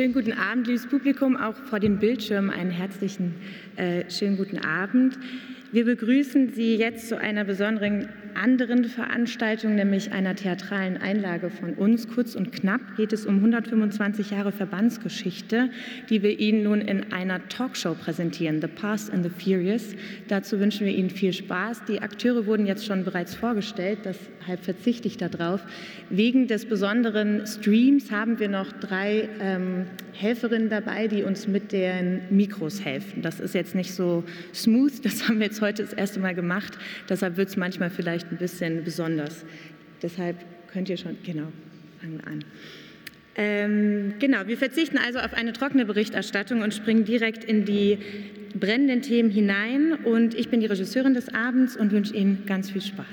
[0.00, 3.34] Schönen guten Abend, liebes Publikum, auch vor dem Bildschirm einen herzlichen
[3.76, 5.18] äh, schönen guten Abend.
[5.72, 12.08] Wir begrüßen Sie jetzt zu einer besonderen anderen Veranstaltung, nämlich einer theatralen Einlage von uns.
[12.08, 15.70] Kurz und knapp geht es um 125 Jahre Verbandsgeschichte,
[16.08, 19.94] die wir Ihnen nun in einer Talkshow präsentieren, The Past and the Furious.
[20.26, 21.84] Dazu wünschen wir Ihnen viel Spaß.
[21.86, 25.60] Die Akteure wurden jetzt schon bereits vorgestellt, deshalb verzichte ich darauf.
[26.08, 32.20] Wegen des besonderen Streams haben wir noch drei ähm, Helferinnen dabei, die uns mit den
[32.30, 33.22] Mikros helfen.
[33.22, 36.78] Das ist jetzt nicht so smooth, das haben wir jetzt heute das erste Mal gemacht.
[37.08, 39.44] Deshalb wird es manchmal vielleicht ein bisschen besonders.
[40.02, 40.36] Deshalb
[40.72, 41.48] könnt ihr schon, genau,
[42.00, 42.44] fangen wir an.
[43.36, 47.98] Ähm, genau, wir verzichten also auf eine trockene Berichterstattung und springen direkt in die
[48.54, 49.94] brennenden Themen hinein.
[50.04, 53.06] Und ich bin die Regisseurin des Abends und wünsche Ihnen ganz viel Spaß.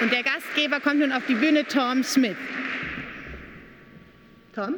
[0.00, 2.36] Und der Gastgeber kommt nun auf die Bühne, Tom Smith.
[4.54, 4.76] Tom?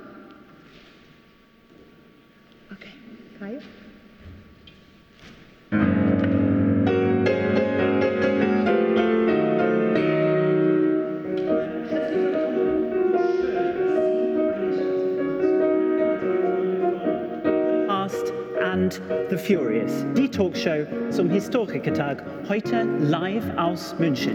[18.63, 24.35] And the Furious, die Talkshow zum Historikertag, heute live aus München.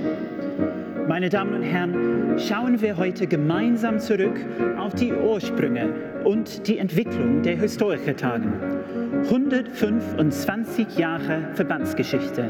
[1.08, 4.44] Meine Damen und Herren, schauen wir heute gemeinsam zurück
[4.78, 8.75] auf die Ursprünge und die Entwicklung der Historikertagen.
[9.26, 12.48] 125 Jahre Verbandsgeschichte.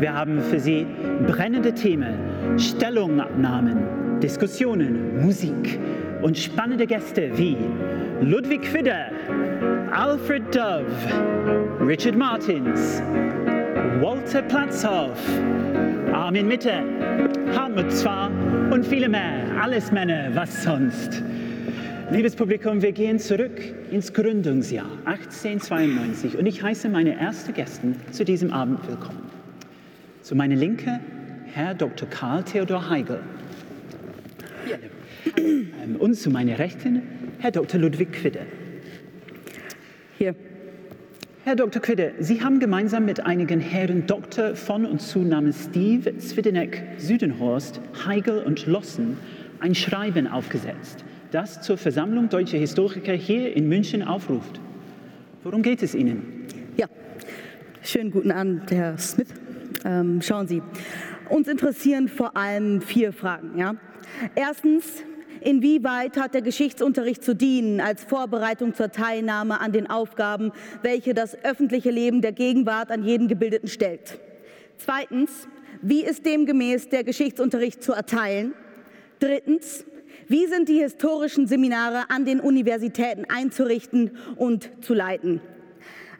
[0.00, 0.86] Wir haben für Sie
[1.24, 5.78] brennende Themen, Stellungnahmen, Diskussionen, Musik
[6.22, 7.56] und spannende Gäste wie
[8.20, 9.10] Ludwig Fidder,
[9.92, 10.84] Alfred Dove,
[11.80, 13.00] Richard Martins,
[14.00, 15.20] Walter Platzhoff,
[16.12, 16.82] Armin Mitte,
[17.54, 18.32] Hartmut Zwar
[18.72, 19.44] und viele mehr.
[19.62, 21.22] Alles Männer, was sonst.
[22.10, 23.60] Liebes Publikum, wir gehen zurück
[23.90, 29.30] ins Gründungsjahr 1892 und ich heiße meine ersten Gäste zu diesem Abend willkommen.
[30.20, 31.00] Zu meiner Linke
[31.46, 32.08] Herr Dr.
[32.08, 33.20] Karl Theodor Heigl.
[35.36, 37.02] Ähm, Und zu meiner Rechten
[37.38, 37.80] Herr Dr.
[37.80, 38.40] Ludwig Quidde.
[40.18, 40.34] Hier.
[41.44, 41.80] Herr Dr.
[41.80, 47.80] Quidde, Sie haben gemeinsam mit einigen Herren Doktor von und zu namens Steve, Zwideneck, Südenhorst,
[48.06, 49.16] Heigl und Lossen
[49.60, 51.04] ein Schreiben aufgesetzt,
[51.34, 54.60] das zur Versammlung deutscher Historiker hier in München aufruft.
[55.42, 56.46] Worum geht es Ihnen?
[56.76, 56.86] Ja,
[57.82, 59.26] schönen guten Abend, Herr Smith.
[59.84, 60.62] Ähm, schauen Sie,
[61.28, 63.58] uns interessieren vor allem vier Fragen.
[63.58, 63.74] Ja?
[64.36, 65.02] Erstens,
[65.40, 70.52] inwieweit hat der Geschichtsunterricht zu dienen als Vorbereitung zur Teilnahme an den Aufgaben,
[70.82, 74.20] welche das öffentliche Leben der Gegenwart an jeden Gebildeten stellt?
[74.78, 75.48] Zweitens,
[75.82, 78.54] wie ist demgemäß der Geschichtsunterricht zu erteilen?
[79.18, 79.84] Drittens,
[80.28, 85.40] wie sind die historischen Seminare an den Universitäten einzurichten und zu leiten?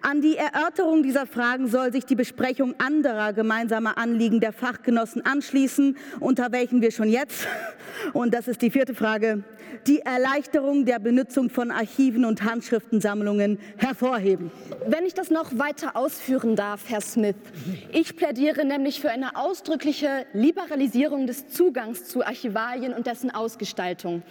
[0.07, 5.97] An die Erörterung dieser Fragen soll sich die Besprechung anderer gemeinsamer Anliegen der Fachgenossen anschließen,
[6.21, 7.49] unter welchen wir schon jetzt,
[8.13, 9.45] und das ist die vierte Frage,
[9.87, 14.51] die Erleichterung der Benutzung von Archiven und Handschriftensammlungen hervorheben.
[14.87, 17.37] Wenn ich das noch weiter ausführen darf, Herr Smith.
[17.91, 24.23] Ich plädiere nämlich für eine ausdrückliche Liberalisierung des Zugangs zu Archivalien und dessen Ausgestaltung.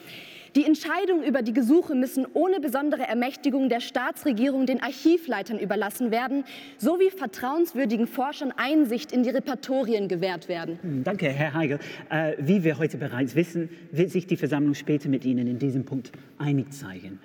[0.55, 6.43] Die Entscheidungen über die Gesuche müssen ohne besondere Ermächtigung der Staatsregierung den Archivleitern überlassen werden,
[6.77, 11.01] sowie vertrauenswürdigen Forschern Einsicht in die Repertorien gewährt werden.
[11.03, 11.79] Danke, Herr Heigl.
[12.11, 15.85] Äh, wie wir heute bereits wissen, wird sich die Versammlung später mit Ihnen in diesem
[15.85, 17.19] Punkt einig zeigen.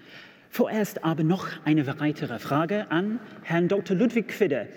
[0.49, 3.95] Vorerst aber noch eine weitere Frage an Herrn Dr.
[3.95, 4.69] Ludwig Quidde.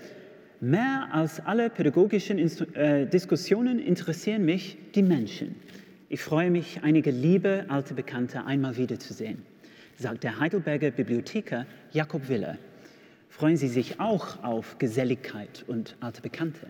[0.60, 5.56] Mehr als alle pädagogischen Instru äh, Diskussionen interessieren mich die Menschen.
[6.14, 9.46] Ich freue mich, einige liebe alte Bekannte einmal wiederzusehen,
[9.98, 12.58] sagt der Heidelberger Bibliotheker Jakob Wille.
[13.30, 16.68] Freuen Sie sich auch auf Geselligkeit und alte Bekannte?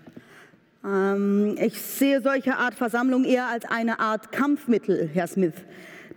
[0.85, 5.55] Ähm, ich sehe solche Art Versammlung eher als eine Art Kampfmittel, Herr Smith.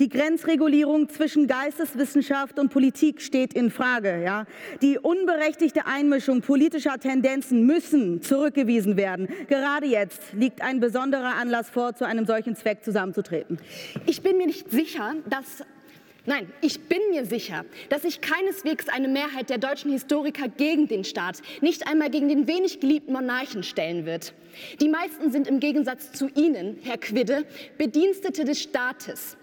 [0.00, 4.22] Die Grenzregulierung zwischen Geisteswissenschaft und Politik steht in Frage.
[4.24, 4.46] Ja?
[4.82, 9.28] Die unberechtigte Einmischung politischer Tendenzen müssen zurückgewiesen werden.
[9.48, 13.58] Gerade jetzt liegt ein besonderer Anlass vor, zu einem solchen Zweck zusammenzutreten.
[14.06, 15.64] Ich bin mir nicht sicher, dass
[16.26, 21.04] Nein, ich bin mir sicher, dass sich keineswegs eine Mehrheit der deutschen Historiker gegen den
[21.04, 24.32] Staat, nicht einmal gegen den wenig geliebten Monarchen stellen wird.
[24.80, 27.44] Die meisten sind im Gegensatz zu Ihnen, Herr Quidde,
[27.76, 29.36] Bedienstete des Staates.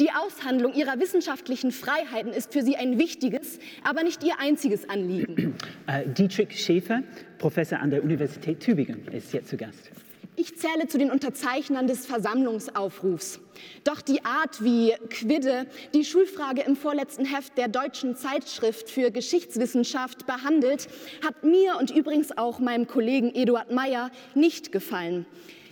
[0.00, 5.54] Die Aushandlung ihrer wissenschaftlichen Freiheiten ist für sie ein wichtiges, aber nicht ihr einziges Anliegen.
[5.88, 7.02] Äh, Dietrich Schäfer,
[7.38, 9.90] Professor an der Universität Tübingen, ist jetzt zu Gast.
[10.38, 13.40] Ich zähle zu den Unterzeichnern des Versammlungsaufrufs.
[13.84, 20.26] Doch die Art, wie Quidde die Schulfrage im vorletzten Heft der deutschen Zeitschrift für Geschichtswissenschaft
[20.26, 20.88] behandelt,
[21.24, 25.24] hat mir und übrigens auch meinem Kollegen Eduard Meyer nicht gefallen.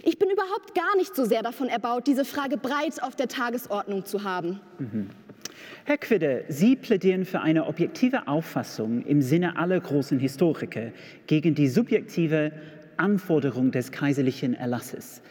[0.07, 4.05] Ich bin überhaupt gar nicht so sehr davon erbaut, diese Frage breit auf der Tagesordnung
[4.05, 4.61] zu haben.
[4.79, 5.09] Mhm.
[5.87, 10.93] Herr Quidde, Sie plädieren für eine objektive Auffassung im Sinne aller großen Historiker
[11.27, 12.53] gegen die subjektive
[12.99, 15.23] Anforderung des kaiserlichen Erlasses.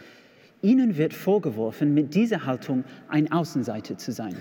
[0.64, 4.36] Ihnen wird vorgeworfen, mit dieser Haltung ein Außenseiter zu sein.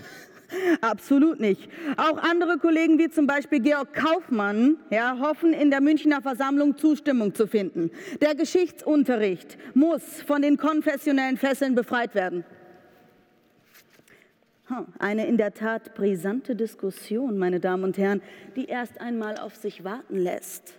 [0.81, 1.69] Absolut nicht.
[1.97, 7.33] Auch andere Kollegen wie zum Beispiel Georg Kaufmann ja, hoffen in der Münchner Versammlung Zustimmung
[7.33, 7.91] zu finden.
[8.21, 12.43] Der Geschichtsunterricht muss von den konfessionellen Fesseln befreit werden.
[14.97, 18.21] Eine in der Tat brisante Diskussion, meine Damen und Herren,
[18.55, 20.73] die erst einmal auf sich warten lässt.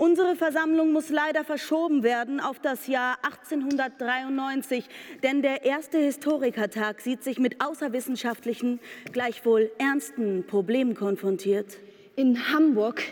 [0.00, 4.86] Unsere Versammlung muss leider verschoben werden auf das Jahr 1893,
[5.22, 8.80] denn der erste Historikertag sieht sich mit außerwissenschaftlichen,
[9.12, 11.76] gleichwohl ernsten Problemen konfrontiert.
[12.16, 13.02] In Hamburg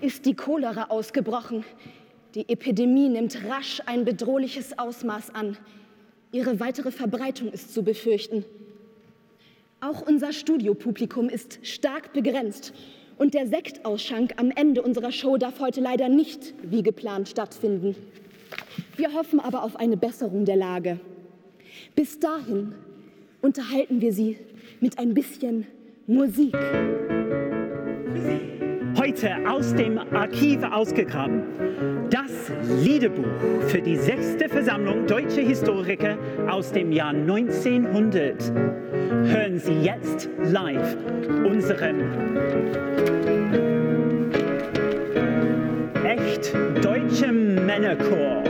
[0.00, 1.64] ist die Cholera ausgebrochen.
[2.36, 5.56] Die Epidemie nimmt rasch ein bedrohliches Ausmaß an.
[6.30, 8.44] Ihre weitere Verbreitung ist zu befürchten.
[9.80, 12.72] Auch unser Studiopublikum ist stark begrenzt
[13.18, 17.96] und der Sektausschank am Ende unserer Show darf heute leider nicht wie geplant stattfinden.
[18.96, 21.00] Wir hoffen aber auf eine Besserung der Lage.
[21.94, 22.74] Bis dahin
[23.42, 24.38] unterhalten wir Sie
[24.80, 25.66] mit ein bisschen
[26.06, 26.54] Musik.
[29.16, 31.42] Heute aus dem Archiv ausgegraben.
[32.10, 32.52] Das
[32.84, 33.24] Liederbuch
[33.66, 36.18] für die sechste Versammlung deutscher Historiker
[36.50, 38.52] aus dem Jahr 1900.
[38.52, 40.98] Hören Sie jetzt live
[41.46, 42.02] unseren
[46.04, 46.54] echt
[46.84, 48.44] deutschen Männerchor.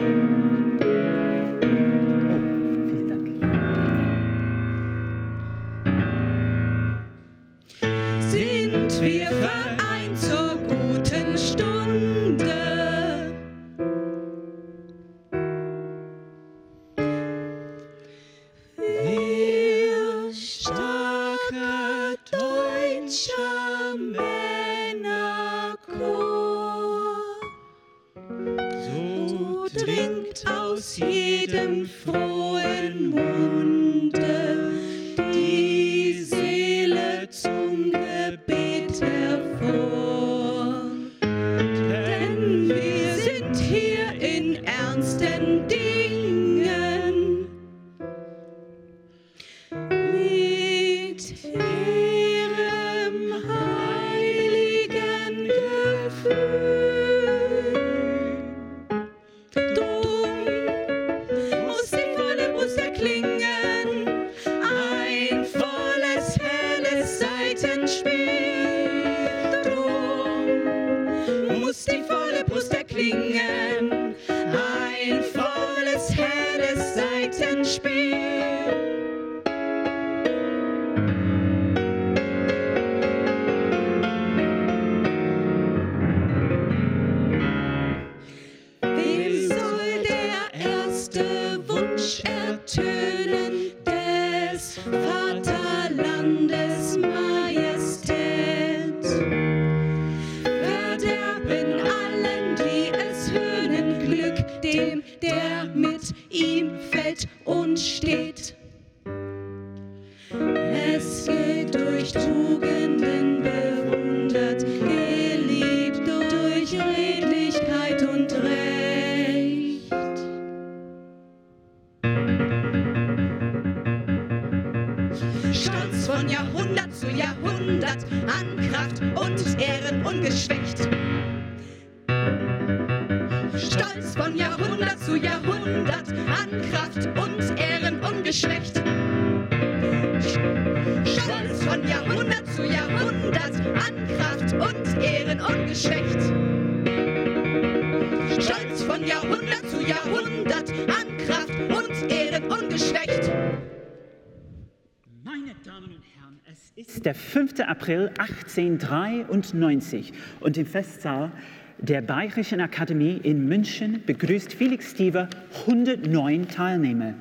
[157.06, 157.60] Der 5.
[157.60, 161.30] April 1893 und im Festsaal
[161.78, 165.28] der Bayerischen Akademie in München begrüßt Felix Stiever
[165.66, 167.14] 109 Teilnehmer.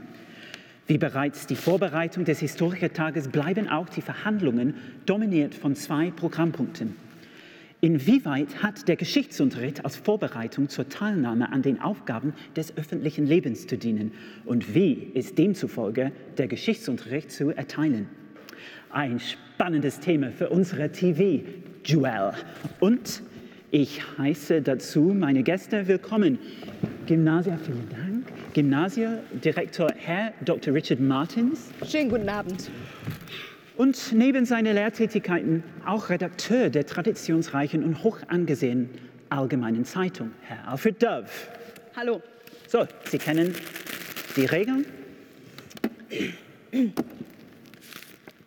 [0.87, 7.04] Wie bereits die Vorbereitung des Historikertages bleiben auch die Verhandlungen dominiert von zwei Programmpunkten.
[7.85, 13.77] Inwieweit hat der Geschichtsunterricht als Vorbereitung zur Teilnahme an den Aufgaben des öffentlichen Lebens zu
[13.77, 14.11] dienen?
[14.43, 18.09] Und wie ist demzufolge der Geschichtsunterricht zu erteilen?
[18.89, 22.31] Ein spannendes Thema für unsere TV-Duell.
[22.79, 23.21] Und
[23.69, 26.39] ich heiße dazu meine Gäste willkommen.
[27.05, 28.25] Gymnasia, vielen Dank.
[28.55, 30.73] Gymnasiadirektor Herr Dr.
[30.73, 31.69] Richard Martins.
[31.87, 32.71] Schönen guten Abend.
[33.77, 38.89] Und neben seinen Lehrtätigkeiten auch Redakteur der traditionsreichen und hoch angesehenen
[39.29, 41.25] Allgemeinen Zeitung, Herr Alfred Dove.
[41.95, 42.21] Hallo.
[42.67, 43.53] So, Sie kennen
[44.37, 44.85] die Regeln?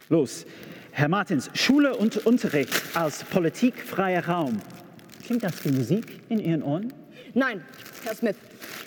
[0.09, 0.47] Los.
[0.93, 4.61] Herr Martins, Schule und Unterricht als politikfreier Raum.
[5.25, 6.93] Klingt das wie Musik in Ihren Ohren?
[7.35, 7.63] Nein,
[8.03, 8.37] Herr Smith,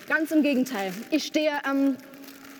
[0.09, 0.91] ganz im Gegenteil.
[1.11, 1.95] Ich stehe ähm,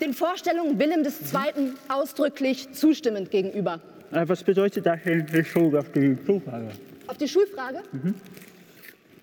[0.02, 1.74] den Vorstellungen Wilhelm II.
[1.88, 3.80] ausdrücklich zustimmend gegenüber.
[4.12, 6.70] Äh, Was bedeutet das in Bezug auf die Schulfrage?
[7.08, 7.82] Auf die Schulfrage?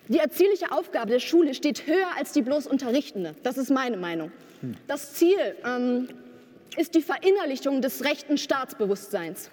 [0.07, 3.35] Die erziehliche Aufgabe der Schule steht höher als die bloß Unterrichtende.
[3.43, 4.31] Das ist meine Meinung.
[4.87, 6.09] Das Ziel ähm,
[6.77, 9.49] ist die Verinnerlichung des rechten Staatsbewusstseins.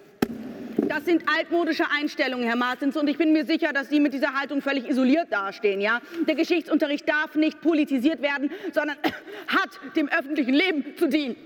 [0.78, 4.34] Das sind altmodische Einstellungen, Herr Martins, und ich bin mir sicher, dass Sie mit dieser
[4.34, 5.80] Haltung völlig isoliert dastehen.
[5.80, 6.00] Ja?
[6.28, 8.96] Der Geschichtsunterricht darf nicht politisiert werden, sondern
[9.48, 11.36] hat dem öffentlichen Leben zu dienen.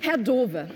[0.00, 0.68] Herr Dove,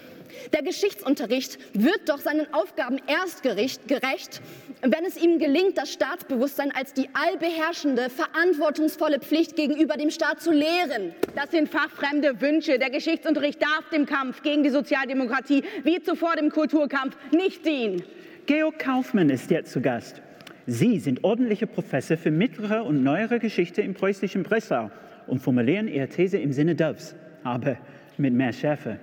[0.53, 4.41] der Geschichtsunterricht wird doch seinen Aufgaben erst gerecht, gerecht,
[4.83, 10.53] wenn es ihm gelingt, das Staatsbewusstsein als die allbeherrschende, verantwortungsvolle Pflicht gegenüber dem Staat zu
[10.53, 11.15] lehren.
[11.37, 12.79] Das sind fachfremde Wünsche.
[12.79, 18.03] Der Geschichtsunterricht darf dem Kampf gegen die Sozialdemokratie wie zuvor dem Kulturkampf nicht dienen.
[18.47, 20.23] Georg Kaufmann ist jetzt zu Gast.
[20.67, 24.91] Sie sind ordentlicher Professor für mittlere und neuere Geschichte im preußischen Breslau
[25.27, 27.77] und formulieren Ihre These im Sinne Doves, aber
[28.17, 28.99] mit mehr Schärfe.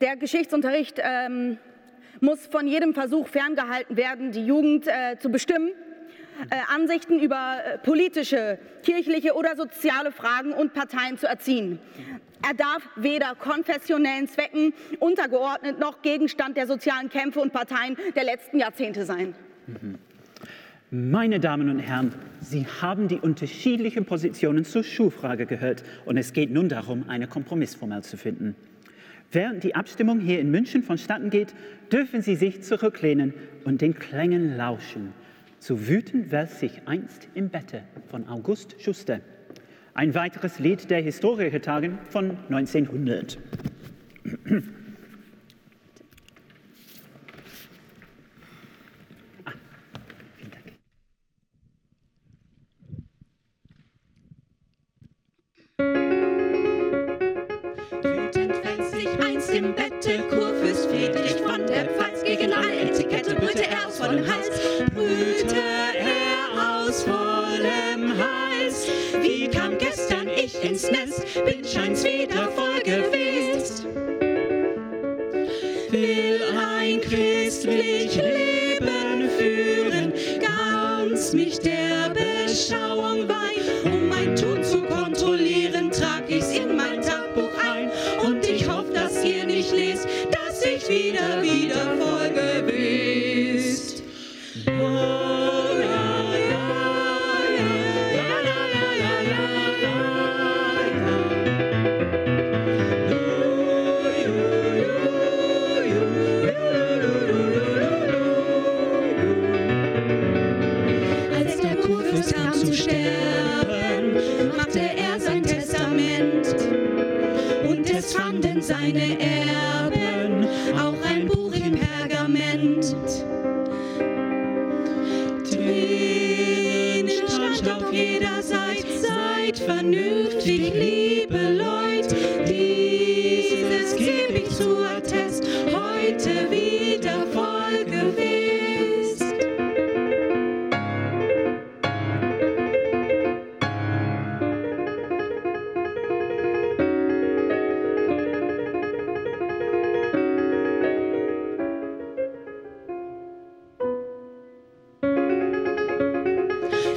[0.00, 1.58] Der Geschichtsunterricht ähm,
[2.20, 5.70] muss von jedem Versuch ferngehalten werden, die Jugend äh, zu bestimmen,
[6.50, 11.80] äh, Ansichten über äh, politische, kirchliche oder soziale Fragen und Parteien zu erziehen.
[12.46, 18.60] Er darf weder konfessionellen Zwecken untergeordnet noch Gegenstand der sozialen Kämpfe und Parteien der letzten
[18.60, 19.34] Jahrzehnte sein.
[20.92, 26.52] Meine Damen und Herren, Sie haben die unterschiedlichen Positionen zur Schulfrage gehört und es geht
[26.52, 28.54] nun darum, eine Kompromissformel zu finden.
[29.30, 31.54] Während die Abstimmung hier in München vonstatten geht,
[31.92, 35.12] dürfen Sie sich zurücklehnen und den Klängen lauschen.
[35.58, 39.20] Zu wüten wälzt sich einst im Bette von August Schuster.
[39.92, 43.38] Ein weiteres Lied der Historikertagen von 1900.
[59.58, 64.50] im Bette Kurfürst Friedrich von der Pfalz gegen alle Etikette brüllte er aus vollem Hals,
[64.94, 65.56] brüllte
[65.96, 68.86] er aus vollem Hals.
[69.20, 73.86] Wie kam gestern ich ins Nest, bin scheint's wieder voll gewesen.
[75.90, 83.37] Will ein christlich Leben führen, ganz mich der Beschauung weih,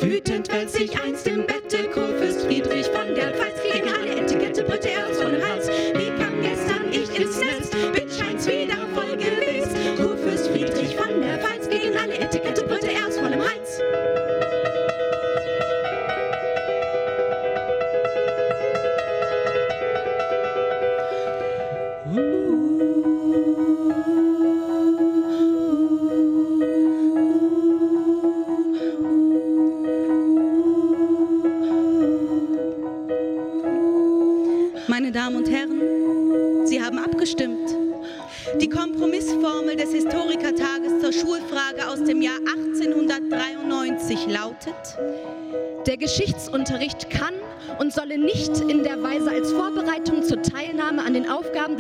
[0.02, 4.90] Wütend wälzt sich einst im Bette Kurfürst Friedrich von der Pfalz gegen alle Etikette brüllte
[4.90, 5.61] er aus vollem Hals.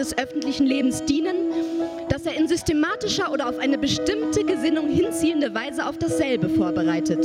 [0.01, 1.36] Des öffentlichen Lebens dienen,
[2.10, 7.24] dass er in systematischer oder auf eine bestimmte Gesinnung hinziehende Weise auf dasselbe vorbereitet.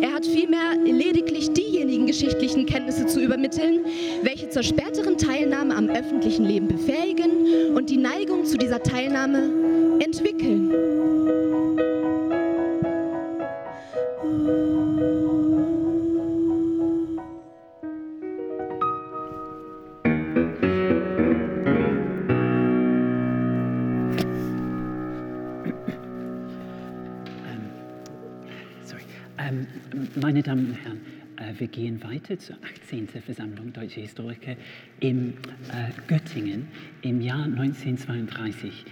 [0.00, 3.86] Er hat vielmehr lediglich diejenigen geschichtlichen Kenntnisse zu übermitteln,
[4.22, 10.72] welche zur späteren Teilnahme am öffentlichen Leben befähigen und die Neigung zu dieser Teilnahme entwickeln.
[30.16, 31.00] Meine Damen und Herren,
[31.36, 33.08] äh, wir gehen weiter zur 18.
[33.08, 34.56] Versammlung Deutscher Historiker
[35.00, 35.34] in
[35.68, 36.68] äh, Göttingen
[37.02, 38.84] im Jahr 1932.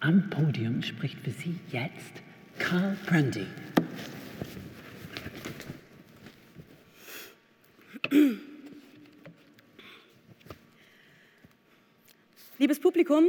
[0.00, 2.22] Am Podium spricht für Sie jetzt
[2.58, 3.46] Karl Brandy.
[12.58, 13.24] Liebes Publikum,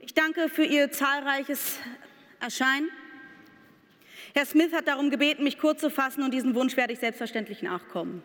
[0.00, 1.78] ich danke für Ihr zahlreiches
[2.40, 2.88] Erscheinen.
[4.36, 7.62] Herr Smith hat darum gebeten, mich kurz zu fassen und diesen Wunsch werde ich selbstverständlich
[7.62, 8.20] nachkommen.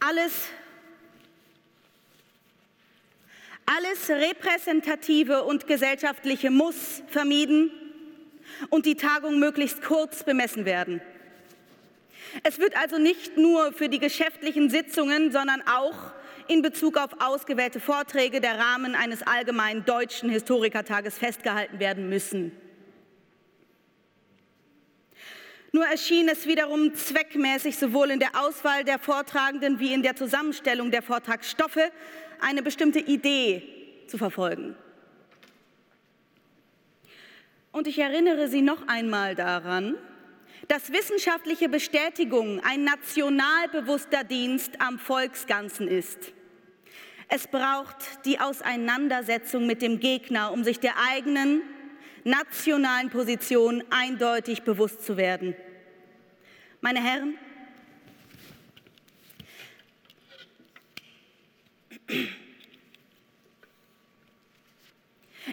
[0.00, 0.48] Alles,
[3.66, 7.70] alles Repräsentative und Gesellschaftliche muss vermieden
[8.70, 11.02] und die Tagung möglichst kurz bemessen werden.
[12.42, 16.12] Es wird also nicht nur für die geschäftlichen Sitzungen, sondern auch
[16.48, 22.52] in Bezug auf ausgewählte Vorträge der Rahmen eines allgemeinen deutschen Historikertages festgehalten werden müssen.
[25.76, 30.90] Nur erschien es wiederum zweckmäßig, sowohl in der Auswahl der Vortragenden wie in der Zusammenstellung
[30.90, 31.90] der Vortragsstoffe
[32.40, 33.62] eine bestimmte Idee
[34.06, 34.74] zu verfolgen.
[37.72, 39.96] Und ich erinnere Sie noch einmal daran,
[40.66, 46.32] dass wissenschaftliche Bestätigung ein national bewusster Dienst am Volksganzen ist.
[47.28, 51.60] Es braucht die Auseinandersetzung mit dem Gegner, um sich der eigenen
[52.24, 55.54] nationalen Position eindeutig bewusst zu werden.
[56.80, 57.38] Meine Herren,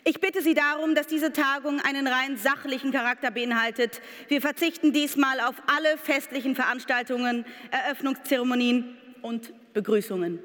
[0.05, 4.01] Ich bitte Sie darum, dass diese Tagung einen rein sachlichen Charakter beinhaltet.
[4.27, 10.39] Wir verzichten diesmal auf alle festlichen Veranstaltungen, Eröffnungszeremonien und Begrüßungen.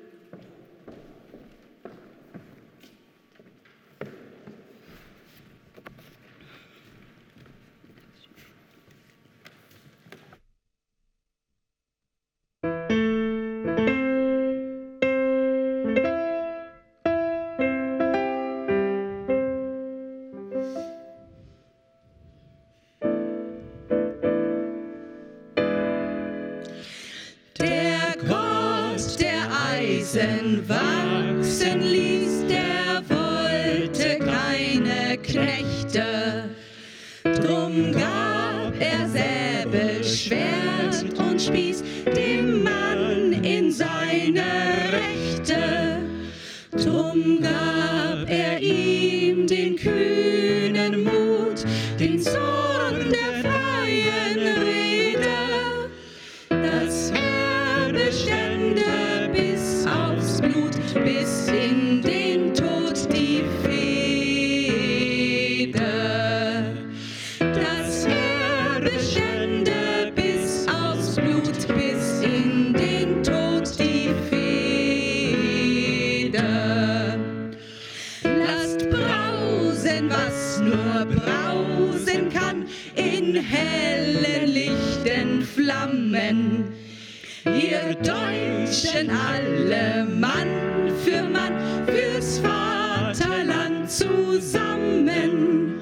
[89.38, 91.52] Alle Mann für Mann
[91.86, 95.80] fürs Vaterland zusammen.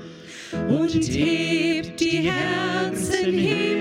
[0.68, 3.75] Und hebt die Herzen Himmel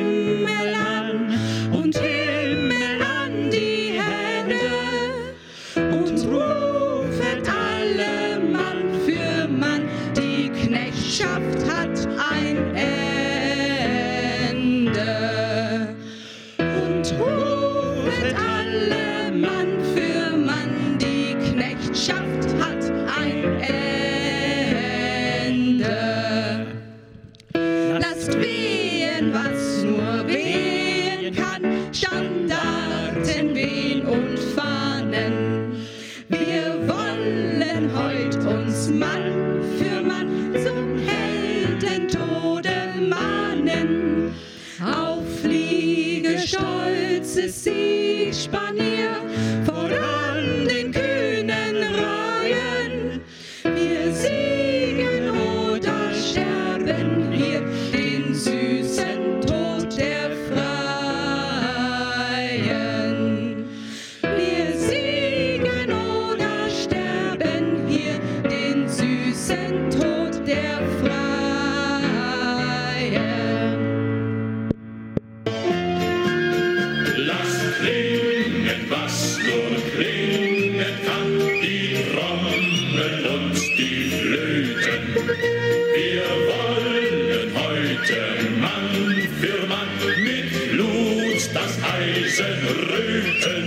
[88.06, 89.88] heute Mann für Mann
[90.24, 92.60] mit Blut das Eisen
[92.92, 93.66] röten.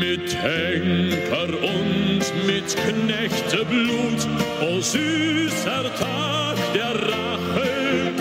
[0.00, 4.28] Mit Henker und mit Knechteblut,
[4.60, 8.12] o süßer Tag der Rache,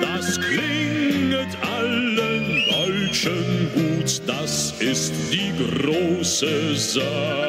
[0.00, 7.39] das klinget allen Deutschen gut, das ist die große Sache.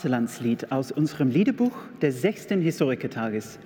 [0.00, 3.58] Vaterlandslied aus unserem Liederbuch des sechsten Historikertages.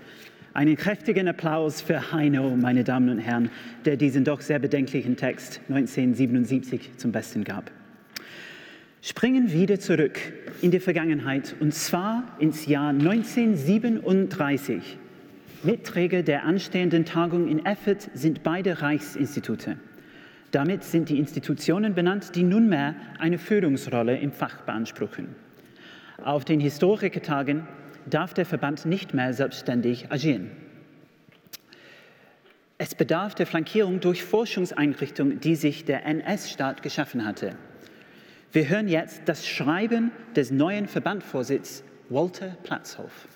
[0.53, 3.51] Einen kräftigen Applaus für Heino, meine Damen und Herren,
[3.85, 7.71] der diesen doch sehr bedenklichen Text 1977 zum Besten gab.
[9.01, 10.19] Springen wieder zurück
[10.61, 14.99] in die Vergangenheit und zwar ins Jahr 1937.
[15.63, 19.77] Mitträger der anstehenden Tagung in Erfurt sind beide Reichsinstitute.
[20.51, 25.44] Damit sind die Institutionen benannt, die nunmehr eine Führungsrolle im Fach beanspruchen.
[26.23, 27.67] Auf den Historikertagen
[28.07, 30.51] darf der Verband nicht mehr selbstständig agieren.
[32.79, 37.57] Es bedarf der Flankierung durch Forschungseinrichtungen, die sich der NS-Staat geschaffen hatte.
[38.53, 43.29] Wir hören jetzt das Schreiben des neuen Verbandvorsitzes Walter Platzhoff.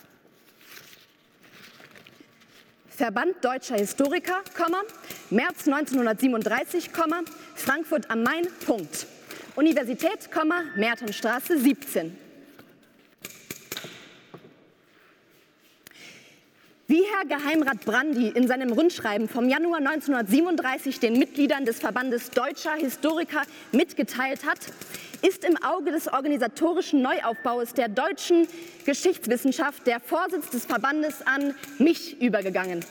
[2.89, 4.43] Verband Deutscher Historiker,
[5.31, 7.21] März 1937, Komma,
[7.55, 9.07] Frankfurt am Main, Punkt.
[9.55, 12.28] Universität, Komma, Mertenstraße 17.
[16.91, 22.77] Wie Herr Geheimrat Brandi in seinem Rundschreiben vom Januar 1937 den Mitgliedern des Verbandes Deutscher
[22.77, 24.61] Historiker mitgeteilt hat,
[25.21, 28.49] ist im Auge des organisatorischen Neuaufbaus der deutschen
[28.87, 32.83] Geschichtswissenschaft der Vorsitz des Verbandes an mich übergegangen.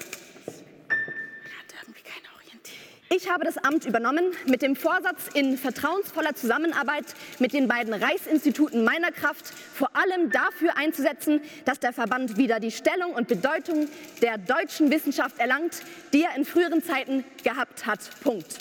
[3.10, 7.06] Ich habe das Amt übernommen mit dem Vorsatz, in vertrauensvoller Zusammenarbeit
[7.40, 12.72] mit den beiden Reichsinstituten meiner Kraft vor allem dafür einzusetzen, dass der Verband wieder die
[12.72, 13.88] Stellung und Bedeutung
[14.22, 18.00] der deutschen Wissenschaft erlangt, die er in früheren Zeiten gehabt hat.
[18.22, 18.58] Punkt.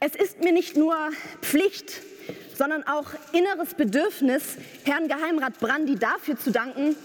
[0.00, 0.96] Es ist mir nicht nur
[1.40, 2.02] Pflicht,
[2.56, 6.96] sondern auch inneres Bedürfnis, Herrn Geheimrat Brandi dafür zu danken,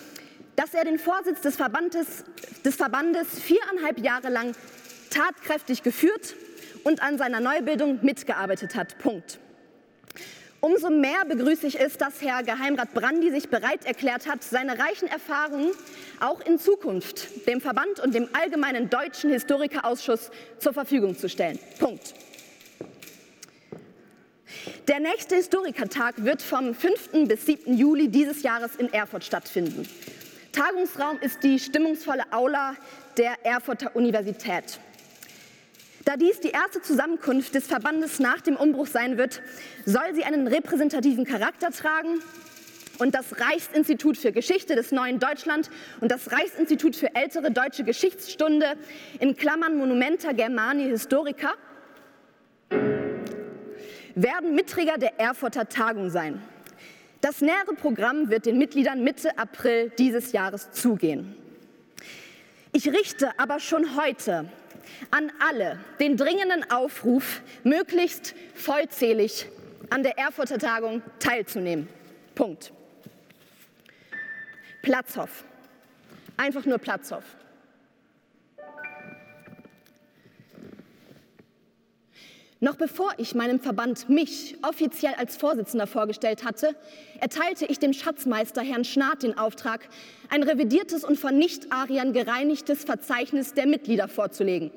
[0.55, 2.25] dass er den Vorsitz des Verbandes,
[2.65, 4.53] des Verbandes viereinhalb Jahre lang
[5.09, 6.35] tatkräftig geführt
[6.83, 8.97] und an seiner Neubildung mitgearbeitet hat.
[8.99, 9.39] Punkt.
[10.61, 15.07] Umso mehr begrüße ich es, dass Herr Geheimrat Brandi sich bereit erklärt hat, seine reichen
[15.07, 15.71] Erfahrungen
[16.19, 21.57] auch in Zukunft dem Verband und dem Allgemeinen Deutschen Historikerausschuss zur Verfügung zu stellen.
[21.79, 22.13] Punkt.
[24.89, 27.27] Der nächste Historikertag wird vom 5.
[27.27, 27.77] bis 7.
[27.77, 29.87] Juli dieses Jahres in Erfurt stattfinden.
[30.51, 32.75] Tagungsraum ist die stimmungsvolle Aula
[33.17, 34.79] der Erfurter Universität.
[36.09, 39.43] Da dies die erste Zusammenkunft des Verbandes nach dem Umbruch sein wird,
[39.85, 42.19] soll sie einen repräsentativen Charakter tragen
[42.97, 45.69] und das Reichsinstitut für Geschichte des neuen Deutschland
[46.01, 48.73] und das Reichsinstitut für ältere deutsche Geschichtsstunde
[49.19, 51.53] in Klammern Monumenta Germani Historica
[54.15, 56.41] werden Mitträger der Erfurter Tagung sein.
[57.21, 61.35] Das nähere Programm wird den Mitgliedern Mitte April dieses Jahres zugehen.
[62.71, 64.49] Ich richte aber schon heute
[65.11, 69.47] an alle den dringenden Aufruf, möglichst vollzählig
[69.89, 71.87] an der Erfurter Tagung teilzunehmen.
[72.35, 72.71] Punkt.
[74.81, 75.43] Platzhoff.
[76.37, 77.23] Einfach nur Platzhoff.
[82.61, 86.75] Noch bevor ich meinem Verband mich offiziell als Vorsitzender vorgestellt hatte,
[87.21, 89.87] erteilte ich dem Schatzmeister Herrn Schnarrt den Auftrag,
[90.29, 94.71] ein revidiertes und von Nicht-Ariern gereinigtes Verzeichnis der Mitglieder vorzulegen.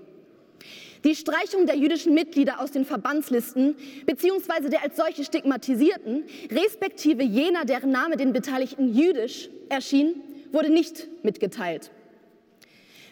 [1.05, 3.75] Die Streichung der jüdischen Mitglieder aus den Verbandslisten
[4.07, 4.69] bzw.
[4.69, 11.91] der als solche stigmatisierten, respektive jener, deren Name den Beteiligten jüdisch erschien, wurde nicht mitgeteilt.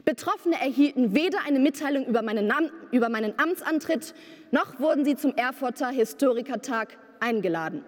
[0.04, 2.52] Betroffene erhielten weder eine Mitteilung über meinen,
[2.92, 4.14] über meinen Amtsantritt,
[4.50, 7.84] noch wurden sie zum Erfurter Historikertag eingeladen.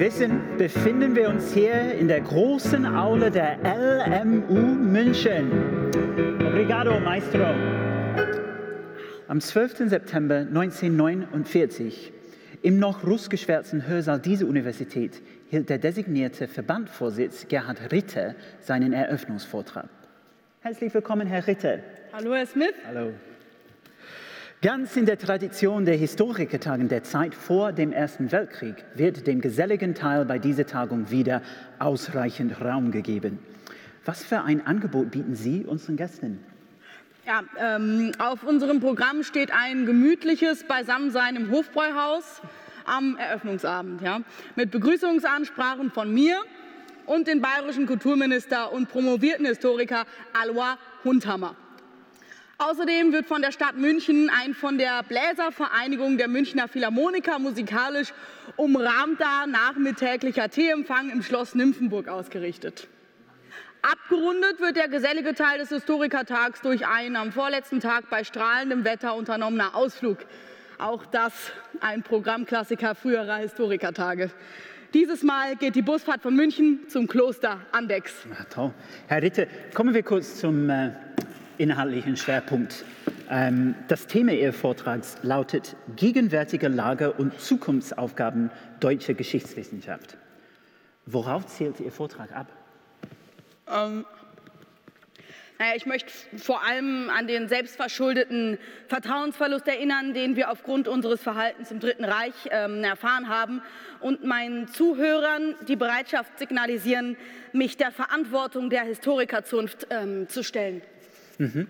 [0.00, 5.50] Sie wissen, befinden wir uns hier in der großen Aule der LMU München.
[6.40, 7.44] Obrigado, Maestro.
[9.28, 9.90] Am 12.
[9.90, 12.14] September 1949,
[12.62, 19.90] im noch rußgeschwärzten Hörsaal dieser Universität, hielt der designierte Verbandvorsitz Gerhard Ritter seinen Eröffnungsvortrag.
[20.60, 21.80] Herzlich willkommen, Herr Ritter.
[22.14, 22.72] Hallo, Herr Smith.
[22.86, 23.12] Hallo.
[24.62, 29.94] Ganz in der Tradition der Historikertagen der Zeit vor dem Ersten Weltkrieg wird dem geselligen
[29.94, 31.40] Teil bei dieser Tagung wieder
[31.78, 33.38] ausreichend Raum gegeben.
[34.04, 36.44] Was für ein Angebot bieten Sie unseren Gästen?
[37.26, 42.42] Ja, ähm, auf unserem Programm steht ein gemütliches Beisammensein im Hofbräuhaus
[42.84, 44.02] am Eröffnungsabend.
[44.02, 44.20] Ja,
[44.56, 46.36] mit Begrüßungsansprachen von mir
[47.06, 51.56] und den bayerischen Kulturminister und promovierten Historiker Alois Hundhammer.
[52.62, 58.12] Außerdem wird von der Stadt München ein von der Bläservereinigung der Münchner Philharmoniker musikalisch
[58.56, 62.86] umrahmter nachmittäglicher Teeempfang im Schloss Nymphenburg ausgerichtet.
[63.80, 69.14] Abgerundet wird der gesellige Teil des Historikertags durch einen am vorletzten Tag bei strahlendem Wetter
[69.14, 70.18] unternommener Ausflug.
[70.76, 71.32] Auch das
[71.80, 74.30] ein Programmklassiker früherer Historikertage.
[74.92, 78.12] Dieses Mal geht die Busfahrt von München zum Kloster Andex.
[78.28, 78.74] Ja, toll.
[79.06, 80.90] Herr Ritter, kommen wir kurz zum äh,
[81.60, 82.84] inhaltlichen Schwerpunkt.
[83.28, 90.16] Ähm, das Thema Ihres Vortrags lautet Gegenwärtige Lage und Zukunftsaufgaben deutscher Geschichtswissenschaft.
[91.04, 92.46] Worauf zielt Ihr Vortrag ab?
[93.70, 94.04] Ähm,
[95.58, 98.56] naja, ich möchte vor allem an den selbstverschuldeten
[98.88, 103.60] Vertrauensverlust erinnern, den wir aufgrund unseres Verhaltens im Dritten Reich ähm, erfahren haben
[104.00, 107.18] und meinen Zuhörern die Bereitschaft signalisieren,
[107.52, 110.80] mich der Verantwortung der Historikerzunft ähm, zu stellen.
[111.40, 111.68] Mhm.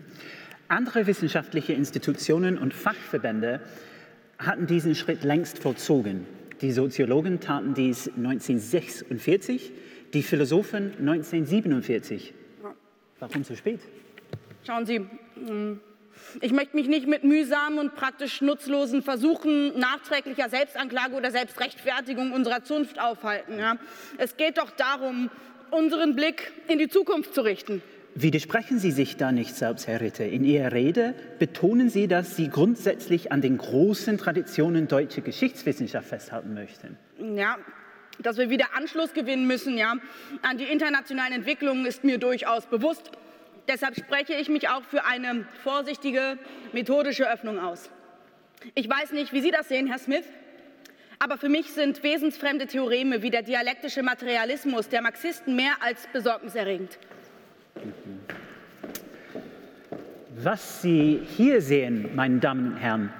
[0.67, 3.61] Andere wissenschaftliche Institutionen und Fachverbände
[4.37, 6.27] hatten diesen Schritt längst vollzogen.
[6.61, 9.71] Die Soziologen taten dies 1946,
[10.13, 12.35] die Philosophen 1947.
[13.21, 13.81] Warum so spät?
[14.67, 15.07] Schauen Sie,
[15.37, 15.81] hm,
[16.41, 22.65] ich möchte mich nicht mit mühsamen und praktisch nutzlosen Versuchen nachträglicher Selbstanklage oder Selbstrechtfertigung unserer
[22.65, 23.61] Zunft aufhalten.
[24.19, 25.31] Es geht doch darum,
[25.71, 27.83] unseren Blick in die Zukunft zu richten.
[28.15, 30.27] Widersprechen Sie sich da nicht selbst, Herr Ritter?
[30.27, 36.53] In Ihrer Rede betonen Sie, dass Sie grundsätzlich an den großen Traditionen deutscher Geschichtswissenschaft festhalten
[36.53, 36.97] möchten.
[37.37, 37.57] Ja,
[38.19, 39.95] dass wir wieder Anschluss gewinnen müssen ja,
[40.43, 43.11] an die internationalen Entwicklungen, ist mir durchaus bewusst.
[43.69, 46.37] Deshalb spreche ich mich auch für eine vorsichtige
[46.73, 47.91] methodische Öffnung aus.
[48.75, 50.25] Ich weiß nicht, wie Sie das sehen, Herr Smith,
[51.21, 56.99] aber für mich sind wesensfremde Theoreme wie der dialektische Materialismus der Marxisten mehr als besorgniserregend.
[60.43, 63.11] Was Sie hier sehen, meine Damen und Herren,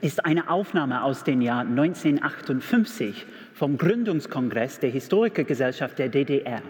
[0.00, 6.62] ist eine Aufnahme aus dem Jahr 1958 vom Gründungskongress der Historikergesellschaft der DDR.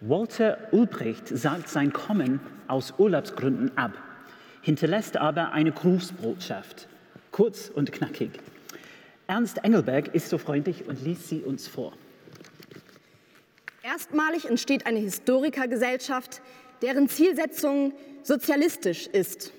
[0.00, 3.92] Walter Ulbricht sagt sein Kommen aus Urlaubsgründen ab,
[4.62, 6.86] hinterlässt aber eine Grußbotschaft,
[7.32, 8.30] kurz und knackig.
[9.26, 11.92] Ernst Engelberg ist so freundlich und liest sie uns vor.
[13.90, 16.42] Erstmalig entsteht eine Historikergesellschaft,
[16.82, 19.50] deren Zielsetzung sozialistisch ist.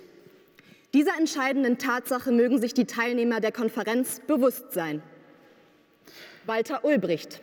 [0.93, 5.01] Dieser entscheidenden Tatsache mögen sich die Teilnehmer der Konferenz bewusst sein.
[6.45, 7.41] Walter Ulbricht.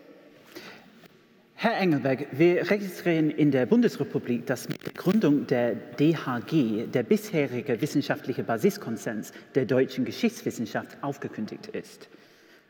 [1.57, 7.81] Herr Engelberg, wir registrieren in der Bundesrepublik, dass mit der Gründung der DHG der bisherige
[7.81, 12.09] wissenschaftliche Basiskonsens der deutschen Geschichtswissenschaft aufgekündigt ist.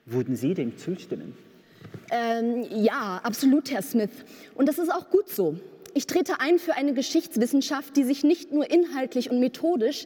[0.07, 1.37] Würden Sie dem zustimmen?
[2.11, 4.11] Ähm, ja, absolut, Herr Smith.
[4.55, 5.57] Und das ist auch gut so.
[5.94, 10.05] Ich trete ein für eine Geschichtswissenschaft, die sich nicht nur inhaltlich und methodisch,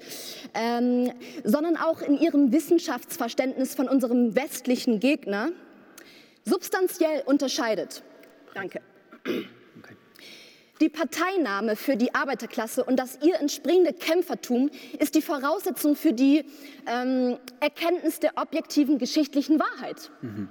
[0.55, 1.11] ähm,
[1.43, 5.51] sondern auch in ihrem Wissenschaftsverständnis von unserem westlichen Gegner
[6.45, 8.05] substanziell unterscheidet.
[8.55, 8.81] Danke.
[10.81, 16.45] Die Parteinahme für die Arbeiterklasse und das ihr entspringende Kämpfertum ist die Voraussetzung für die
[16.87, 20.11] ähm, Erkenntnis der objektiven geschichtlichen Wahrheit.
[20.23, 20.49] Mhm.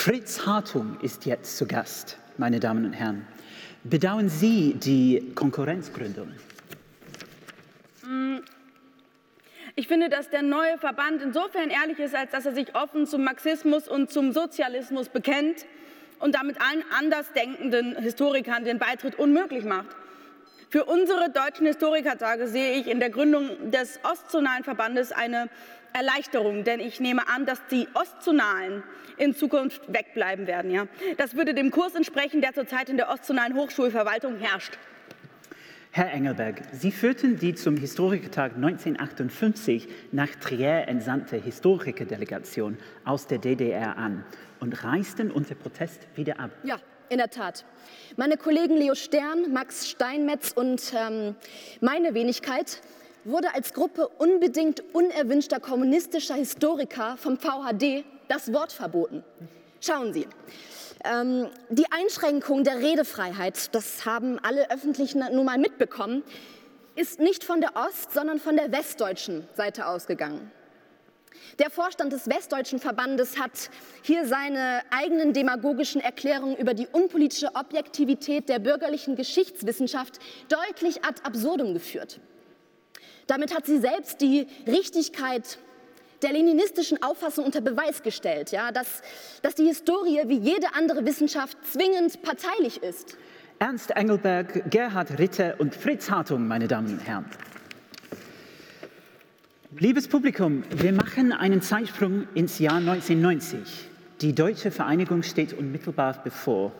[0.00, 3.26] Fritz Hartung ist jetzt zu Gast, meine Damen und Herren.
[3.82, 6.30] Bedauern Sie die Konkurrenzgründung?
[9.74, 13.24] Ich finde, dass der neue Verband insofern ehrlich ist, als dass er sich offen zum
[13.24, 15.66] Marxismus und zum Sozialismus bekennt
[16.20, 19.96] und damit allen andersdenkenden Historikern den Beitritt unmöglich macht.
[20.70, 25.48] Für unsere deutschen Historikertage sehe ich in der Gründung des Ostzonalen Verbandes eine
[25.94, 28.82] Erleichterung, denn ich nehme an, dass die Ostzonalen
[29.16, 30.70] in Zukunft wegbleiben werden.
[30.70, 30.86] Ja?
[31.16, 34.78] Das würde dem Kurs entsprechen, der zurzeit in der Ostzonalen Hochschulverwaltung herrscht.
[35.90, 42.76] Herr Engelberg, Sie führten die zum Historikertag 1958 nach Trier entsandte Historikerdelegation
[43.06, 44.22] aus der DDR an
[44.60, 46.50] und reisten unter Protest wieder ab.
[46.62, 46.76] Ja,
[47.08, 47.64] in der Tat.
[48.16, 51.36] Meine Kollegen Leo Stern, Max Steinmetz und ähm,
[51.80, 52.80] meine Wenigkeit
[53.24, 59.24] wurde als Gruppe unbedingt unerwünschter kommunistischer Historiker vom VHD das Wort verboten.
[59.80, 60.26] Schauen Sie,
[61.04, 66.22] ähm, die Einschränkung der Redefreiheit, das haben alle Öffentlichen nun mal mitbekommen,
[66.96, 70.50] ist nicht von der Ost-, sondern von der westdeutschen Seite ausgegangen.
[71.58, 73.70] Der Vorstand des Westdeutschen Verbandes hat
[74.02, 81.74] hier seine eigenen demagogischen Erklärungen über die unpolitische Objektivität der bürgerlichen Geschichtswissenschaft deutlich ad absurdum
[81.74, 82.20] geführt.
[83.26, 85.58] Damit hat sie selbst die Richtigkeit
[86.22, 89.02] der leninistischen Auffassung unter Beweis gestellt, ja, dass,
[89.42, 93.16] dass die Historie wie jede andere Wissenschaft zwingend parteilich ist.
[93.58, 97.24] Ernst Engelberg, Gerhard Ritter und Fritz Hartung, meine Damen und Herren.
[99.80, 103.88] Liebes Publikum, wir machen einen Zeitsprung ins Jahr 1990.
[104.20, 106.72] Die deutsche Vereinigung steht unmittelbar bevor.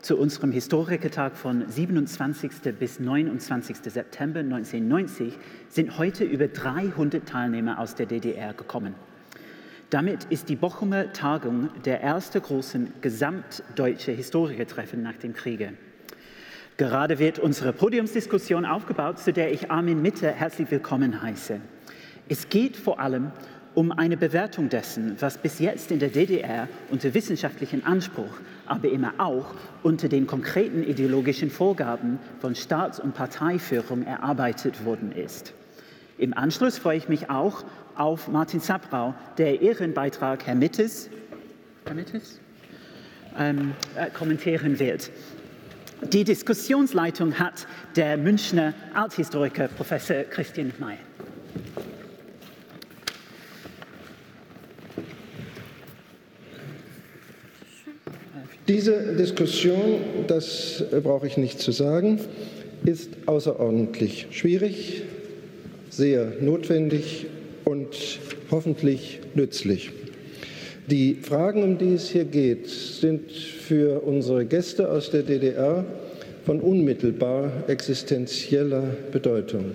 [0.00, 2.50] Zu unserem Historikertag von 27.
[2.76, 3.76] bis 29.
[3.84, 8.96] September 1990 sind heute über 300 Teilnehmer aus der DDR gekommen.
[9.90, 15.74] Damit ist die Bochumer Tagung der erste große gesamtdeutsche Historikertreffen nach dem Kriege.
[16.78, 21.60] Gerade wird unsere Podiumsdiskussion aufgebaut, zu der ich Armin Mitte herzlich willkommen heiße.
[22.30, 23.32] Es geht vor allem
[23.74, 28.30] um eine Bewertung dessen, was bis jetzt in der DDR unter wissenschaftlichen Anspruch,
[28.66, 29.46] aber immer auch
[29.82, 35.54] unter den konkreten ideologischen Vorgaben von Staats- und Parteiführung erarbeitet worden ist.
[36.18, 37.64] Im Anschluss freue ich mich auch
[37.96, 41.10] auf Martin Zabrau, der Ihren Beitrag, Herr Mittes,
[41.84, 42.38] Herr Mittes?
[43.36, 45.10] Ähm, äh, kommentieren wird.
[46.12, 47.66] Die Diskussionsleitung hat
[47.96, 50.96] der Münchner Althistoriker Professor Christian May.
[58.72, 59.96] Diese Diskussion,
[60.28, 62.20] das brauche ich nicht zu sagen,
[62.84, 65.02] ist außerordentlich schwierig,
[65.88, 67.26] sehr notwendig
[67.64, 67.88] und
[68.48, 69.90] hoffentlich nützlich.
[70.88, 75.84] Die Fragen, um die es hier geht, sind für unsere Gäste aus der DDR
[76.46, 79.74] von unmittelbar existenzieller Bedeutung.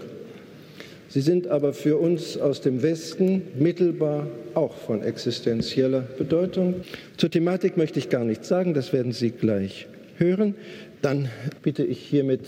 [1.15, 6.82] Sie sind aber für uns aus dem Westen mittelbar auch von existenzieller Bedeutung.
[7.15, 10.56] Zur Thematik möchte ich gar nichts sagen, das werden Sie gleich hören.
[11.01, 11.30] Dann
[11.62, 12.41] bitte ich hiermit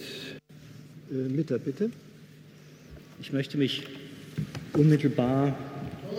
[1.09, 1.91] äh, Mitter, bitte.
[3.21, 3.83] Ich möchte mich
[4.73, 5.57] unmittelbar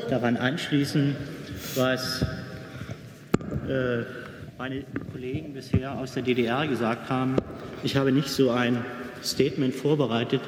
[0.09, 1.17] daran anschließen,
[1.75, 2.23] was
[3.69, 4.05] äh,
[4.57, 7.37] meine Kollegen bisher aus der DDR gesagt haben.
[7.83, 8.83] Ich habe nicht so ein
[9.23, 10.41] Statement vorbereitet,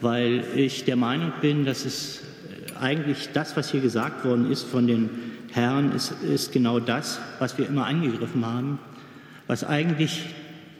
[0.00, 4.64] weil ich der Meinung bin, dass es äh, eigentlich das, was hier gesagt worden ist
[4.64, 5.10] von den
[5.52, 8.78] Herren, ist, ist genau das, was wir immer angegriffen haben,
[9.46, 10.24] was eigentlich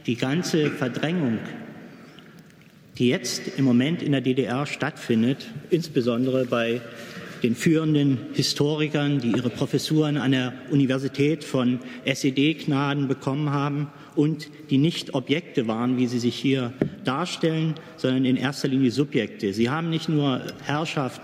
[0.06, 1.38] die ganze Verdrängung,
[2.98, 6.80] die jetzt im Moment in der DDR stattfindet, insbesondere bei
[7.42, 14.78] den führenden Historikern, die ihre Professuren an der Universität von SED-Gnaden bekommen haben und die
[14.78, 16.72] nicht Objekte waren, wie sie sich hier
[17.06, 19.52] darstellen, sondern in erster Linie Subjekte.
[19.52, 21.20] Sie haben nicht nur Herrschaft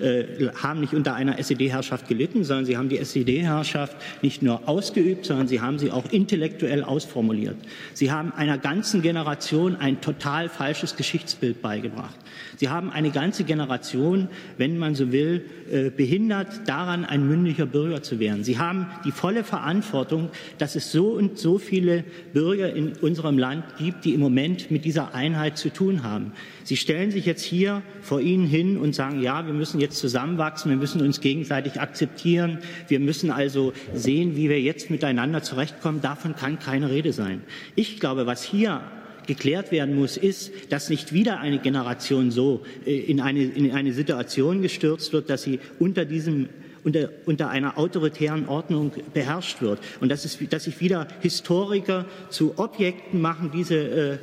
[0.00, 5.26] äh, haben nicht unter einer SED-Herrschaft gelitten, sondern sie haben die SED-Herrschaft nicht nur ausgeübt,
[5.26, 7.56] sondern sie haben sie auch intellektuell ausformuliert.
[7.92, 12.14] Sie haben einer ganzen Generation ein total falsches Geschichtsbild beigebracht.
[12.56, 14.28] Sie haben eine ganze Generation,
[14.58, 18.44] wenn man so will, äh, behindert daran, ein mündiger Bürger zu werden.
[18.44, 23.64] Sie haben die volle Verantwortung, dass es so und so viele Bürger in unserem Land
[23.78, 26.32] gibt, die im Moment mit dieser Einheit zu tun haben.
[26.64, 30.70] Sie stellen sich jetzt hier vor Ihnen hin und sagen, ja, wir müssen jetzt zusammenwachsen,
[30.70, 36.00] wir müssen uns gegenseitig akzeptieren, wir müssen also sehen, wie wir jetzt miteinander zurechtkommen.
[36.00, 37.42] Davon kann keine Rede sein.
[37.74, 38.82] Ich glaube, was hier
[39.26, 43.92] geklärt werden muss, ist, dass nicht wieder eine Generation so äh, in eine, in eine
[43.92, 46.48] Situation gestürzt wird, dass sie unter diesem
[46.82, 49.80] unter, unter, einer autoritären Ordnung beherrscht wird.
[50.00, 54.18] Und dass, es, dass sich wieder Historiker zu Objekten machen, diese äh,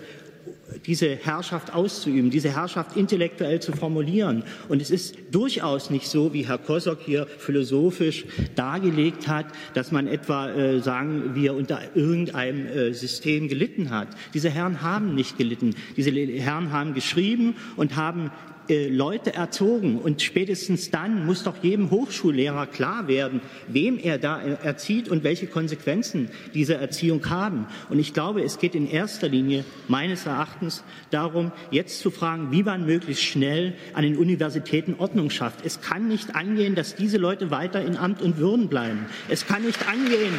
[0.86, 4.44] diese Herrschaft auszuüben, diese Herrschaft intellektuell zu formulieren.
[4.68, 10.08] Und es ist durchaus nicht so, wie Herr Kosok hier philosophisch dargelegt hat, dass man
[10.08, 14.10] etwa äh, sagen, wir unter irgendeinem äh, System gelitten hat.
[14.34, 15.76] Diese Herren haben nicht gelitten.
[15.96, 18.32] Diese Herren haben geschrieben und haben
[18.70, 20.00] äh, Leute erzogen.
[20.00, 25.48] Und spätestens dann muss doch jedem Hochschullehrer klar werden, wem er da erzieht und welche
[25.48, 27.68] Konsequenzen diese Erziehung haben.
[27.90, 32.64] Und ich glaube, es geht in erster Linie meines Erachtens darum, jetzt zu fragen, wie
[32.64, 35.66] man möglichst schnell an den Universitäten Ordnung schafft.
[35.66, 39.06] Es kann nicht angehen, dass diese Leute weiter in Amt und Würden bleiben.
[39.30, 40.34] Es kann nicht angehen,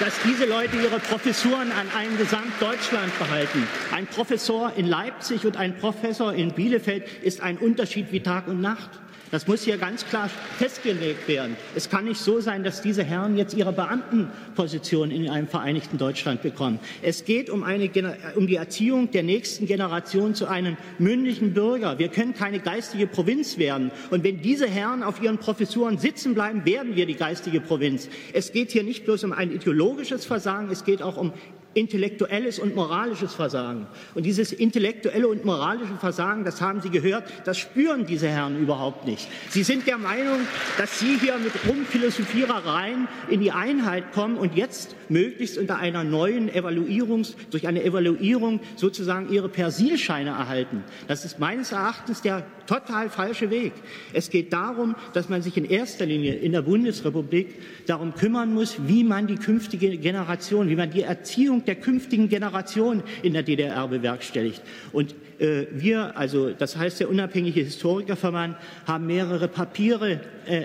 [0.00, 3.66] dass diese Leute ihre Professuren an ein Gesamtdeutschland behalten.
[3.92, 8.60] Ein Professor in Leipzig und ein Professor in Bielefeld ist ein Unterschied wie Tag und
[8.60, 8.90] Nacht.
[9.34, 11.56] Das muss hier ganz klar festgelegt werden.
[11.74, 16.40] Es kann nicht so sein, dass diese Herren jetzt ihre Beamtenposition in einem vereinigten Deutschland
[16.42, 16.78] bekommen.
[17.02, 17.90] Es geht um, eine,
[18.36, 21.98] um die Erziehung der nächsten Generation zu einem mündigen Bürger.
[21.98, 23.90] Wir können keine geistige Provinz werden.
[24.10, 28.08] Und wenn diese Herren auf ihren Professuren sitzen bleiben, werden wir die geistige Provinz.
[28.32, 31.32] Es geht hier nicht bloß um ein ideologisches Versagen, es geht auch um
[31.74, 33.86] intellektuelles und moralisches Versagen.
[34.14, 39.06] Und dieses intellektuelle und moralische Versagen, das haben Sie gehört, das spüren diese Herren überhaupt
[39.06, 39.28] nicht.
[39.50, 40.40] Sie sind der Meinung,
[40.78, 46.48] dass Sie hier mit Rumphilosophierereien in die Einheit kommen und jetzt möglichst unter einer neuen
[46.48, 50.84] Evaluierung, durch eine Evaluierung sozusagen Ihre Persilscheine erhalten.
[51.08, 53.72] Das ist meines Erachtens der total falsche Weg.
[54.12, 57.54] Es geht darum, dass man sich in erster Linie in der Bundesrepublik
[57.86, 63.02] darum kümmern muss, wie man die künftige Generation, wie man die Erziehung der künftigen Generation
[63.22, 64.62] in der DDR bewerkstelligt.
[64.92, 68.56] Und äh, wir, also das heißt der unabhängige Historikerverband,
[68.86, 70.64] haben mehrere Papiere äh,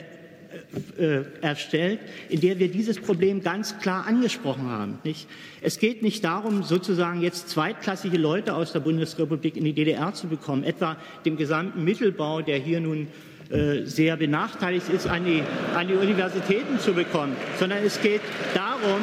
[0.98, 5.00] äh, erstellt, in der wir dieses Problem ganz klar angesprochen haben.
[5.04, 5.28] Nicht?
[5.62, 10.28] Es geht nicht darum, sozusagen jetzt zweitklassige Leute aus der Bundesrepublik in die DDR zu
[10.28, 13.08] bekommen, etwa dem gesamten Mittelbau, der hier nun
[13.50, 15.44] äh, sehr benachteiligt ist, an die,
[15.76, 18.22] an die Universitäten zu bekommen, sondern es geht
[18.54, 19.02] darum,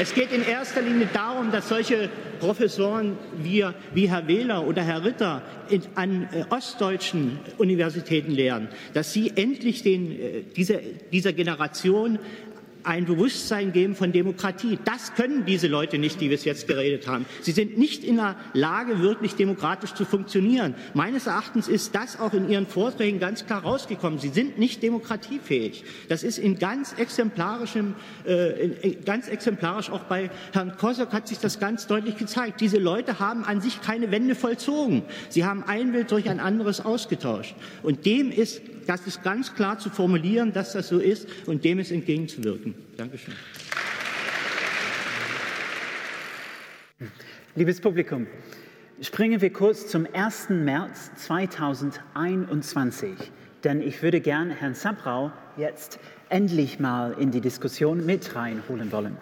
[0.00, 2.08] es geht in erster Linie darum, dass solche
[2.40, 9.12] Professoren wie, wie Herr Wähler oder Herr Ritter in, an äh, ostdeutschen Universitäten lehren, dass
[9.12, 10.80] sie endlich den, äh, diese,
[11.12, 12.18] dieser Generation
[12.86, 14.78] ein Bewusstsein geben von Demokratie.
[14.84, 17.26] Das können diese Leute nicht, die wir jetzt geredet haben.
[17.40, 20.74] Sie sind nicht in der Lage, wirklich demokratisch zu funktionieren.
[20.94, 24.18] Meines Erachtens ist das auch in Ihren Vorträgen ganz klar rausgekommen.
[24.18, 25.84] Sie sind nicht demokratiefähig.
[26.08, 31.58] Das ist in ganz exemplarischem, äh, ganz exemplarisch auch bei Herrn Kosok hat sich das
[31.58, 32.60] ganz deutlich gezeigt.
[32.60, 35.02] Diese Leute haben an sich keine Wende vollzogen.
[35.28, 37.54] Sie haben ein Bild durch ein anderes ausgetauscht.
[37.82, 41.78] Und dem ist das ist ganz klar zu formulieren, dass das so ist und dem
[41.78, 42.74] ist entgegenzuwirken.
[42.96, 43.34] Dankeschön.
[47.54, 48.26] Liebes Publikum,
[49.00, 50.50] springen wir kurz zum 1.
[50.50, 53.10] März 2021,
[53.64, 59.16] denn ich würde gern Herrn Sabrau jetzt endlich mal in die Diskussion mit reinholen wollen,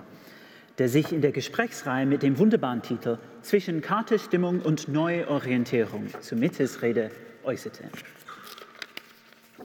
[0.79, 7.11] der sich in der Gesprächsreihe mit dem wunderbaren Titel Zwischen Kartestimmung und Neuorientierung zur Mittelsrede
[7.45, 7.85] äußerte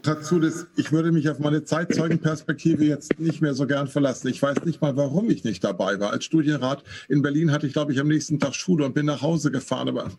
[0.03, 4.27] dazu, dass ich würde mich auf meine Zeitzeugenperspektive jetzt nicht mehr so gern verlassen.
[4.27, 6.11] Ich weiß nicht mal, warum ich nicht dabei war.
[6.11, 9.21] Als Studienrat in Berlin hatte ich, glaube ich, am nächsten Tag Schule und bin nach
[9.21, 9.87] Hause gefahren.
[9.89, 10.11] Aber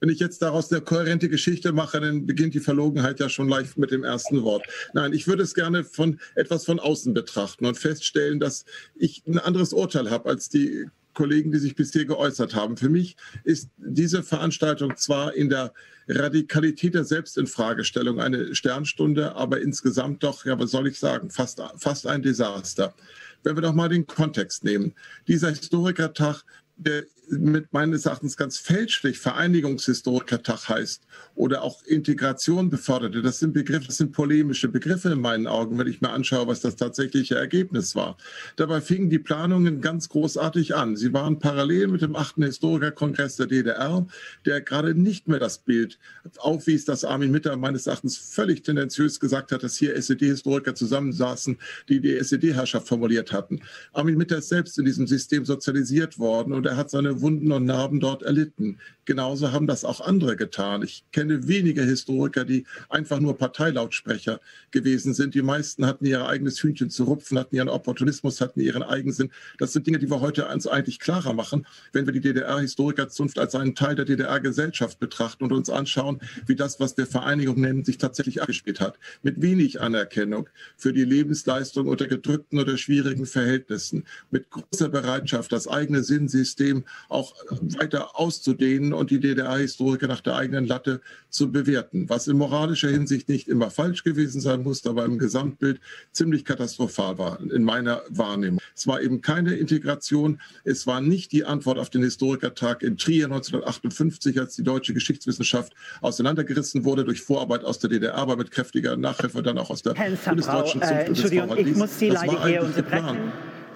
[0.00, 3.78] wenn ich jetzt daraus eine kohärente Geschichte mache, dann beginnt die Verlogenheit ja schon leicht
[3.78, 4.64] mit dem ersten Wort.
[4.92, 8.64] Nein, ich würde es gerne von etwas von außen betrachten und feststellen, dass
[8.94, 10.86] ich ein anderes Urteil habe als die
[11.16, 12.76] Kollegen, die sich bisher geäußert haben.
[12.76, 15.72] Für mich ist diese Veranstaltung zwar in der
[16.06, 22.06] Radikalität der Selbstinfragestellung eine Sternstunde, aber insgesamt doch, ja, was soll ich sagen, fast, fast
[22.06, 22.94] ein Desaster.
[23.42, 24.94] Wenn wir doch mal den Kontext nehmen.
[25.26, 26.44] Dieser Historikertag
[26.76, 31.02] der mit meines Erachtens ganz fälschlich Vereinigungshistorikertag heißt
[31.34, 33.22] oder auch Integration beförderte.
[33.22, 36.60] Das sind Begriffe, das sind polemische Begriffe in meinen Augen, wenn ich mir anschaue, was
[36.60, 38.16] das tatsächliche Ergebnis war.
[38.56, 40.96] Dabei fingen die Planungen ganz großartig an.
[40.96, 44.06] Sie waren parallel mit dem achten Historikerkongress der DDR,
[44.44, 45.98] der gerade nicht mehr das Bild
[46.38, 51.58] aufwies, das Armin Mitter meines Erachtens völlig tendenziös gesagt hat, dass hier SED-Historiker zusammensaßen,
[51.88, 53.60] die die SED-Herrschaft formuliert hatten.
[53.92, 57.64] Armin Mitter ist selbst in diesem System sozialisiert worden und er hat seine Wunden und
[57.64, 58.78] Narben dort erlitten.
[59.06, 60.82] Genauso haben das auch andere getan.
[60.82, 64.40] Ich kenne wenige Historiker, die einfach nur Parteilautsprecher
[64.72, 65.34] gewesen sind.
[65.34, 69.30] Die meisten hatten ihr eigenes Hühnchen zu rupfen, hatten ihren Opportunismus, hatten ihren Eigensinn.
[69.58, 73.54] Das sind Dinge, die wir heute uns eigentlich klarer machen, wenn wir die DDR-Historikerzunft als
[73.54, 77.98] einen Teil der DDR-Gesellschaft betrachten und uns anschauen, wie das, was wir Vereinigung nennen, sich
[77.98, 78.98] tatsächlich abgespielt hat.
[79.22, 85.68] Mit wenig Anerkennung für die Lebensleistung unter gedrückten oder schwierigen Verhältnissen, mit großer Bereitschaft, das
[85.68, 87.34] eigene Sinnsystem auch
[87.78, 91.00] weiter auszudehnen und die DDR-Historiker nach der eigenen Latte
[91.30, 95.80] zu bewerten, was in moralischer Hinsicht nicht immer falsch gewesen sein muss, aber im Gesamtbild
[96.12, 98.60] ziemlich katastrophal war in meiner Wahrnehmung.
[98.74, 103.26] Es war eben keine Integration, es war nicht die Antwort auf den Historikertag in Trier
[103.26, 108.96] 1958, als die deutsche Geschichtswissenschaft auseinandergerissen wurde durch Vorarbeit aus der DDR, aber mit kräftiger
[108.96, 113.32] Nachhilfe dann auch aus der bundesdeutschen äh, Zunft Entschuldigung, ich muss Sie leider hier unterbrechen,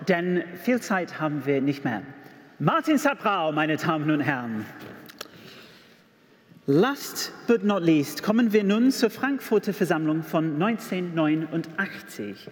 [0.09, 2.03] denn viel Zeit haben wir nicht mehr.
[2.63, 4.67] Martin Sabrau, meine Damen und Herren.
[6.67, 12.51] Last but not least kommen wir nun zur Frankfurter Versammlung von 1989.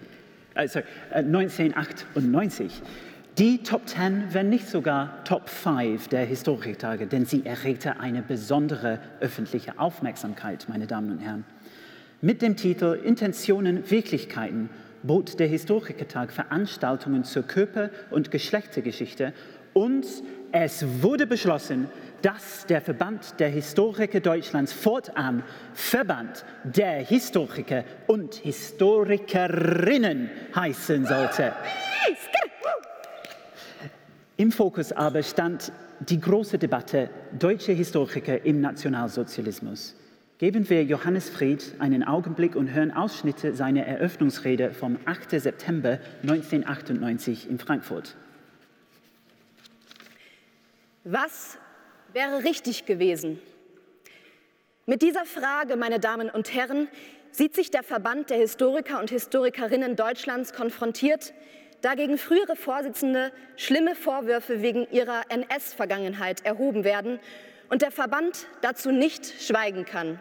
[0.55, 0.79] Also,
[1.11, 2.81] äh, 1998.
[3.37, 8.97] Die Top 10, wenn nicht sogar Top 5 der Historikertage, denn sie erregte eine besondere
[9.19, 11.45] öffentliche Aufmerksamkeit, meine Damen und Herren.
[12.21, 14.71] Mit dem Titel Intentionen, Wirklichkeiten
[15.03, 19.33] bot der Historikertag Veranstaltungen zur Körper- und Geschlechtergeschichte
[19.73, 20.05] und
[20.51, 21.87] es wurde beschlossen,
[22.21, 25.43] dass der Verband der Historiker Deutschlands fortan
[25.73, 31.53] Verband der Historiker und Historikerinnen heißen sollte.
[34.37, 39.95] Im Fokus aber stand die große Debatte deutsche Historiker im Nationalsozialismus.
[40.37, 45.31] Geben wir Johannes Fried einen Augenblick und hören Ausschnitte seiner Eröffnungsrede vom 8.
[45.31, 48.15] September 1998 in Frankfurt.
[51.05, 51.57] Was
[52.11, 53.41] wäre richtig gewesen?
[54.85, 56.89] Mit dieser Frage, meine Damen und Herren,
[57.31, 61.33] sieht sich der Verband der Historiker und Historikerinnen Deutschlands konfrontiert,
[61.81, 67.19] da gegen frühere Vorsitzende schlimme Vorwürfe wegen ihrer NS-Vergangenheit erhoben werden
[67.69, 70.19] und der Verband dazu nicht schweigen kann.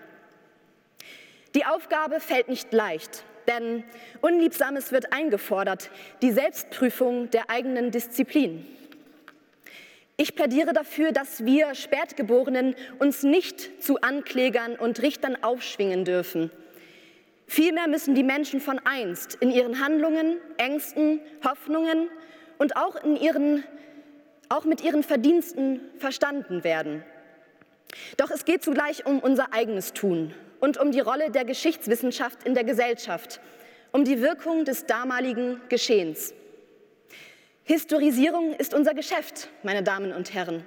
[1.57, 3.83] Die Aufgabe fällt nicht leicht, denn
[4.21, 5.91] Unliebsames wird eingefordert,
[6.23, 8.65] die Selbstprüfung der eigenen Disziplin.
[10.21, 16.51] Ich plädiere dafür, dass wir Spätgeborenen uns nicht zu Anklägern und Richtern aufschwingen dürfen.
[17.47, 22.09] Vielmehr müssen die Menschen von einst in ihren Handlungen, Ängsten, Hoffnungen
[22.59, 23.63] und auch, in ihren,
[24.49, 27.05] auch mit ihren Verdiensten verstanden werden.
[28.17, 32.55] Doch es geht zugleich um unser eigenes Tun und um die Rolle der Geschichtswissenschaft in
[32.55, 33.41] der Gesellschaft,
[33.93, 36.35] um die Wirkung des damaligen Geschehens.
[37.69, 40.67] Historisierung ist unser Geschäft, meine Damen und Herren.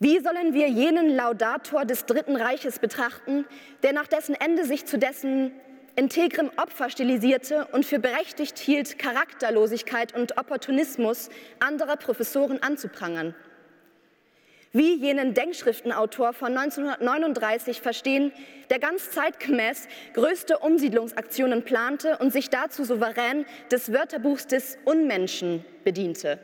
[0.00, 3.44] Wie sollen wir jenen Laudator des Dritten Reiches betrachten,
[3.84, 5.52] der nach dessen Ende sich zu dessen
[5.94, 11.28] integrem Opfer stilisierte und für berechtigt hielt, Charakterlosigkeit und Opportunismus
[11.60, 13.36] anderer Professoren anzuprangern?
[14.72, 18.32] Wie jenen Denkschriftenautor von 1939 verstehen,
[18.68, 26.38] der ganz zeitgemäß größte Umsiedlungsaktionen plante und sich dazu souverän des Wörterbuchs des Unmenschen bediente?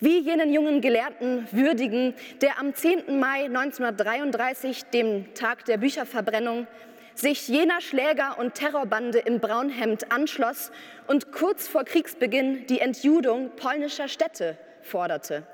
[0.00, 3.20] Wie jenen jungen Gelehrten würdigen, der am 10.
[3.20, 6.66] Mai 1933, dem Tag der Bücherverbrennung,
[7.14, 10.72] sich jener Schläger- und Terrorbande im Braunhemd anschloss
[11.06, 15.46] und kurz vor Kriegsbeginn die Entjudung polnischer Städte forderte.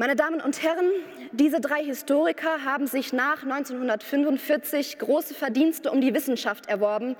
[0.00, 0.86] Meine Damen und Herren,
[1.32, 7.16] diese drei Historiker haben sich nach 1945 große Verdienste um die Wissenschaft erworben.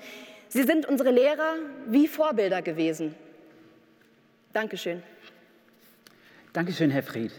[0.47, 1.55] Sie sind unsere Lehrer
[1.87, 3.15] wie Vorbilder gewesen.
[4.53, 5.03] Dankeschön.
[6.53, 7.33] Dankeschön, Herr Fried.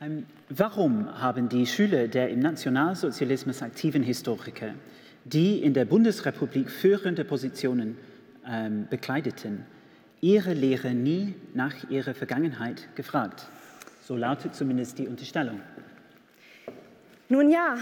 [0.00, 4.74] Ähm, warum haben die Schüler der im Nationalsozialismus aktiven Historiker,
[5.24, 7.96] die in der Bundesrepublik führende Positionen
[8.44, 9.64] ähm, bekleideten,
[10.20, 13.46] ihre Lehre nie nach ihrer Vergangenheit gefragt?
[14.12, 15.62] So lautet zumindest die Unterstellung.
[17.30, 17.78] Nun ja,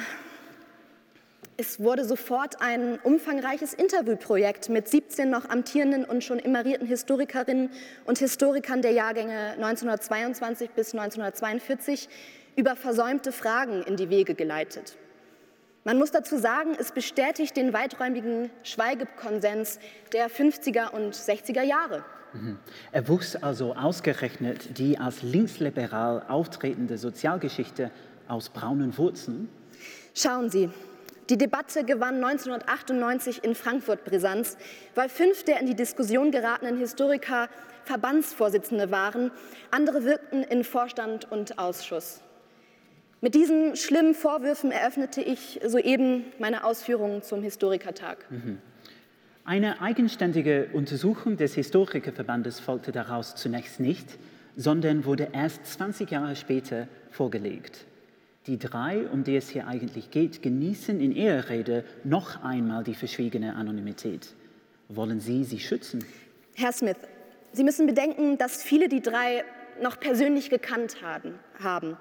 [1.56, 7.70] Es wurde sofort ein umfangreiches Interviewprojekt mit 17 noch amtierenden und schon emerierten Historikerinnen
[8.04, 12.08] und Historikern der Jahrgänge 1922 bis 1942
[12.54, 14.96] über versäumte Fragen in die Wege geleitet.
[15.82, 19.80] Man muss dazu sagen, es bestätigt den weiträumigen Schweigekonsens
[20.12, 22.04] der 50er und 60er Jahre.
[22.32, 22.58] Mhm.
[22.92, 27.90] Er wuchs also ausgerechnet die als linksliberal auftretende Sozialgeschichte
[28.28, 29.48] aus braunen Wurzeln?
[30.14, 30.70] Schauen Sie,
[31.28, 34.56] die Debatte gewann 1998 in Frankfurt Brisanz,
[34.94, 37.48] weil fünf der in die Diskussion geratenen Historiker
[37.84, 39.30] Verbandsvorsitzende waren.
[39.70, 42.20] Andere wirkten in Vorstand und Ausschuss.
[43.20, 48.24] Mit diesen schlimmen Vorwürfen eröffnete ich soeben meine Ausführungen zum Historikertag.
[48.30, 48.58] Mhm.
[49.44, 54.18] Eine eigenständige Untersuchung des Historikerverbandes folgte daraus zunächst nicht,
[54.56, 57.86] sondern wurde erst 20 Jahre später vorgelegt.
[58.46, 62.94] Die drei, um die es hier eigentlich geht, genießen in ihrer Rede noch einmal die
[62.94, 64.34] verschwiegene Anonymität.
[64.88, 66.04] Wollen Sie sie schützen?
[66.54, 66.96] Herr Smith,
[67.52, 69.44] Sie müssen bedenken, dass viele die drei
[69.82, 71.96] noch persönlich gekannt haben.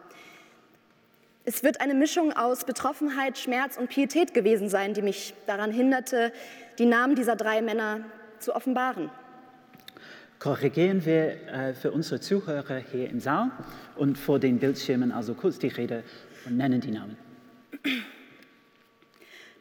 [1.50, 6.32] Es wird eine Mischung aus Betroffenheit, Schmerz und Pietät gewesen sein, die mich daran hinderte,
[6.78, 8.02] die Namen dieser drei Männer
[8.38, 9.10] zu offenbaren.
[10.38, 13.50] Korrigieren wir äh, für unsere Zuhörer hier im Saal
[13.96, 16.04] und vor den Bildschirmen also kurz die Rede
[16.46, 17.18] und nennen die Namen.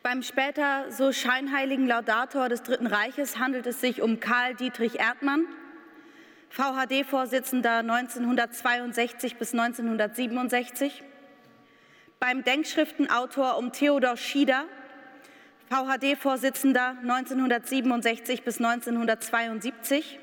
[0.03, 5.47] Beim später so scheinheiligen Laudator des Dritten Reiches handelt es sich um Karl Dietrich Erdmann,
[6.51, 11.05] VHD-Vorsitzender 1962 bis 1967.
[12.21, 14.65] Beim Denkschriftenautor um Theodor Schieder,
[15.71, 20.19] VHD-Vorsitzender 1967 bis 1972.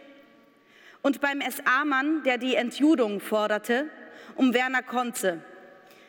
[1.01, 3.89] Und beim SA-Mann, der die Entjudung forderte,
[4.35, 5.41] um Werner Konze,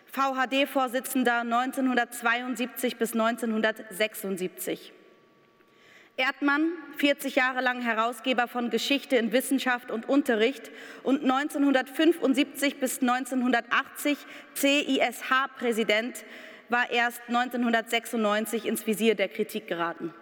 [0.07, 4.93] VHD-Vorsitzender 1972 bis 1976.
[6.19, 10.71] Erdmann, 40 Jahre lang Herausgeber von Geschichte in Wissenschaft und Unterricht
[11.03, 14.17] und 1975 bis 1980
[14.55, 16.25] CISH-Präsident,
[16.71, 20.15] war erst 1996 ins Visier der Kritik geraten.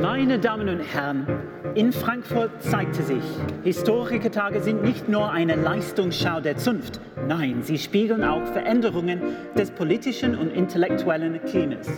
[0.00, 1.26] Meine Damen und Herren,
[1.74, 3.22] in Frankfurt zeigte sich,
[3.62, 6.98] Historikertage sind nicht nur eine Leistungsschau der Zunft,
[7.28, 11.88] nein, sie spiegeln auch Veränderungen des politischen und intellektuellen Klimas.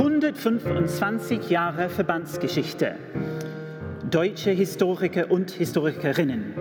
[0.00, 2.96] 125 Jahre Verbandsgeschichte
[4.10, 6.54] deutsche Historiker und Historikerinnen.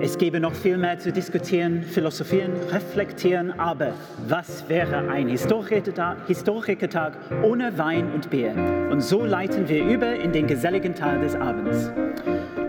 [0.00, 3.92] Es gäbe noch viel mehr zu diskutieren, philosophieren, reflektieren, aber
[4.26, 8.54] was wäre ein Historikertag ohne Wein und Bier?
[8.90, 11.92] Und so leiten wir über in den geselligen Teil des Abends.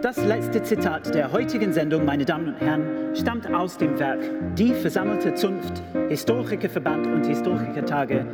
[0.04, 4.20] Das letzte Zitat der heutigen Sendung, meine Damen und Herren, stammt aus dem Werk
[4.56, 8.26] Die versammelte Zunft, Historikerverband und Historikertage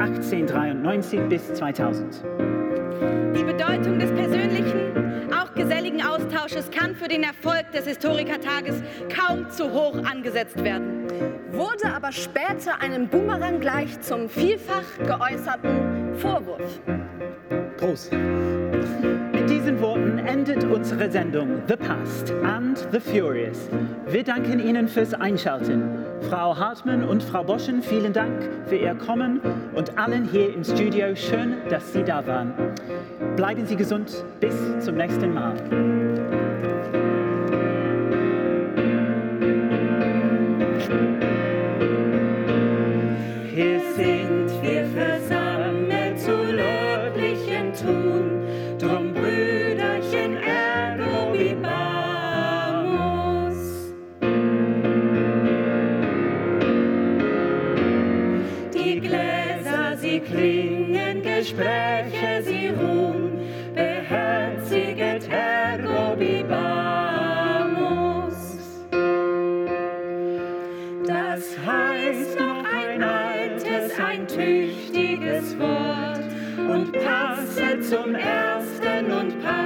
[0.00, 2.24] 1893 bis 2000.
[3.36, 8.82] Die Bedeutung des persönlichen, auch geselligen Austausches kann für den Erfolg des Historikertages
[9.14, 11.06] kaum zu hoch angesetzt werden.
[11.52, 16.80] Wurde aber später einem Boomerang gleich zum vielfach geäußerten Vorwurf.
[17.76, 18.10] Prost.
[19.50, 23.68] Mit diesen Worten endet unsere Sendung The Past and the Furious.
[24.06, 25.82] Wir danken Ihnen fürs Einschalten.
[26.28, 29.40] Frau Hartmann und Frau Boschen, vielen Dank für Ihr Kommen
[29.74, 32.52] und allen hier im Studio, schön, dass Sie da waren.
[33.34, 35.56] Bleiben Sie gesund, bis zum nächsten Mal.
[40.78, 41.29] Hier
[77.90, 79.59] zum ersten und passet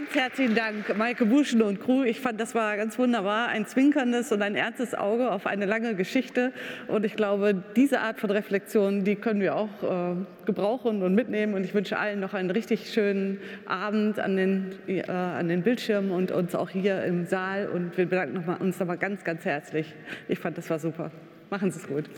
[0.00, 2.04] ganz herzlichen Dank, Maike Buschen und Crew.
[2.04, 3.48] Ich fand, das war ganz wunderbar.
[3.48, 6.54] Ein zwinkerndes und ein ernstes Auge auf eine lange Geschichte.
[6.88, 11.52] Und ich glaube, diese Art von Reflexion, die können wir auch äh, gebrauchen und mitnehmen.
[11.52, 16.12] Und ich wünsche allen noch einen richtig schönen Abend an den, äh, an den Bildschirmen
[16.12, 17.68] und uns auch hier im Saal.
[17.68, 19.94] Und wir bedanken noch mal, uns nochmal ganz, ganz herzlich.
[20.28, 21.10] Ich fand, das war super.
[21.50, 22.08] Machen Sie es gut.